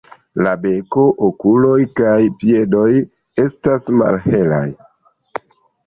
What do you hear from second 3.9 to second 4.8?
malhelaj.